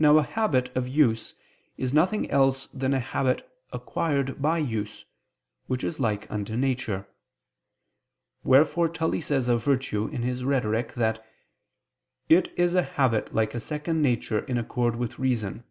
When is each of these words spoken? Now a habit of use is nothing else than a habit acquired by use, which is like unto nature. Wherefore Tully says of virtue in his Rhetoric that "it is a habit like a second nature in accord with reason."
Now 0.00 0.18
a 0.18 0.24
habit 0.24 0.76
of 0.76 0.88
use 0.88 1.32
is 1.76 1.94
nothing 1.94 2.28
else 2.28 2.66
than 2.74 2.92
a 2.92 2.98
habit 2.98 3.48
acquired 3.72 4.42
by 4.42 4.58
use, 4.58 5.04
which 5.68 5.84
is 5.84 6.00
like 6.00 6.28
unto 6.28 6.56
nature. 6.56 7.06
Wherefore 8.42 8.88
Tully 8.88 9.20
says 9.20 9.46
of 9.46 9.62
virtue 9.62 10.08
in 10.08 10.22
his 10.24 10.42
Rhetoric 10.42 10.94
that 10.94 11.24
"it 12.28 12.52
is 12.58 12.74
a 12.74 12.82
habit 12.82 13.32
like 13.32 13.54
a 13.54 13.60
second 13.60 14.02
nature 14.02 14.40
in 14.40 14.58
accord 14.58 14.96
with 14.96 15.20
reason." 15.20 15.62